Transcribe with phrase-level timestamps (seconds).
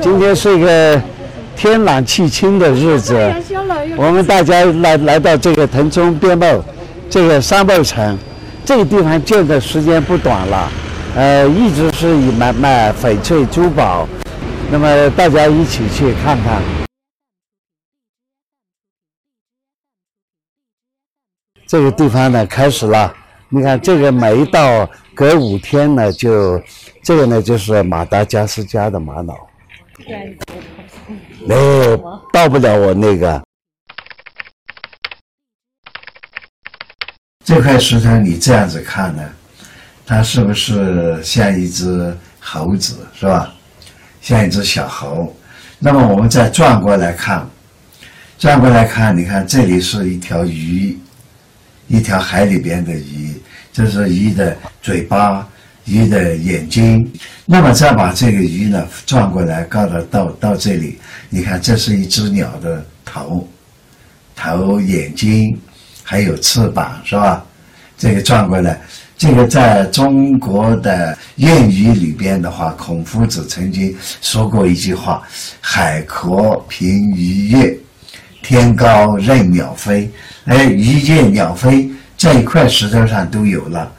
[0.00, 1.02] 今天是一个
[1.56, 3.14] 天朗气清的日子，
[3.96, 6.46] 我们大家来来到这个腾冲边贸
[7.10, 8.16] 这个商贸城，
[8.64, 10.70] 这个地方建的时间不短了，
[11.16, 14.08] 呃，一直是以卖卖翡翠珠宝，
[14.70, 16.62] 那么大家一起去看看。
[21.66, 23.12] 这个地方呢开始了，
[23.48, 26.60] 你看这个每一道隔五天呢就，
[27.02, 29.34] 这个呢就是马达加斯加的玛瑙。
[30.08, 30.34] 哎，
[32.32, 33.42] 到不了我那个。
[37.44, 39.22] 这块石头你这样子看呢，
[40.06, 43.52] 它是不是像一只猴子，是吧？
[44.20, 45.36] 像一只小猴。
[45.78, 47.46] 那么我们再转过来看，
[48.38, 50.98] 转过来看，你看这里是一条鱼，
[51.88, 53.40] 一条海里边的鱼，
[53.72, 55.46] 这是鱼的嘴巴。
[55.84, 57.10] 鱼的眼睛，
[57.44, 63.48] 那么再把这个鱼呢转过来，告到到到这里，你看，这是一只鸟的头，
[64.36, 65.58] 头、眼睛，
[66.02, 67.44] 还有翅膀，是吧？
[67.98, 68.80] 这个转过来，
[69.16, 75.22] 这个在中国的谚语里边的话，孔夫子曾经说过一句话
[75.60, 77.78] ：“海阔凭鱼跃，
[78.42, 80.10] 天高任鸟飞。”
[80.46, 83.92] 哎，鱼跃鸟飞这一块石头上都有了。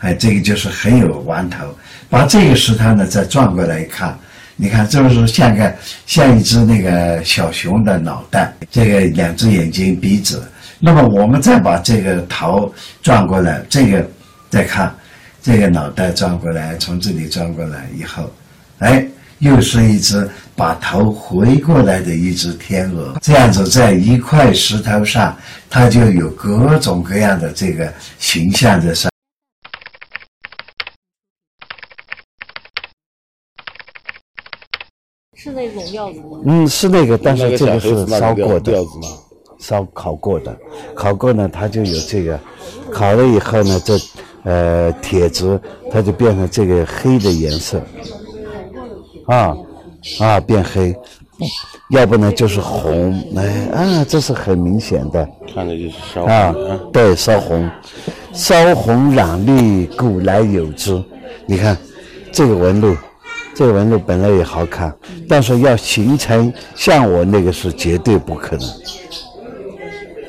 [0.00, 1.66] 哎，这个就是很有玩头。
[2.08, 4.16] 把这个石头呢再转过来一看，
[4.54, 5.74] 你看，这不是像个
[6.06, 10.42] 像一只那个小熊的脑袋，这个两只眼睛、鼻子。
[10.78, 14.08] 那么我们再把这个头转过来，这个
[14.48, 14.94] 再看，
[15.42, 18.30] 这个脑袋转过来，从这里转过来以后，
[18.78, 19.04] 哎，
[19.40, 23.18] 又是一只把头回过来的一只天鹅。
[23.20, 25.36] 这样子在一块石头上，
[25.68, 29.10] 它就有各种各样的这个形象在上。
[35.36, 36.40] 是那种料子吗？
[36.46, 38.72] 嗯，是那个，但是这个是烧过的，
[39.58, 40.56] 烧烤过的，
[40.94, 42.40] 烤过呢，它就有这个，
[42.90, 43.98] 烤了以后呢，这
[44.44, 47.82] 呃铁质它就变成这个黑的颜色，
[49.26, 49.54] 啊
[50.18, 50.96] 啊变黑，
[51.90, 56.54] 要不呢就是红，哎啊，这是很明显的，看着就是烧啊，
[56.90, 57.70] 对，烧红，
[58.32, 61.00] 烧红染绿，古来有之，
[61.44, 61.76] 你看
[62.32, 62.96] 这个纹路。
[63.58, 64.94] 这个纹路本来也好看，
[65.28, 68.68] 但是要形成像我那个是绝对不可能。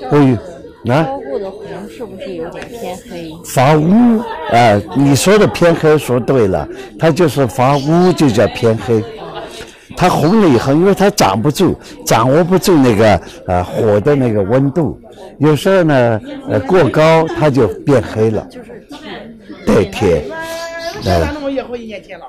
[0.10, 0.40] 哦，
[0.84, 3.32] 那烧过的红是不是有点偏黑？
[3.46, 4.20] 发乌
[4.52, 4.82] 啊！
[4.96, 9.04] 你说的偏黑说对了，它就是发乌就叫偏黑。
[9.98, 11.76] 它红了以后，因为它掌不住，
[12.06, 15.00] 掌握不住那个呃火的那个温度，
[15.40, 18.48] 有时候呢呃过高它就变黑了。
[18.50, 18.88] 就是
[19.66, 20.24] 对铁。
[21.04, 22.26] 那我也好几年前了。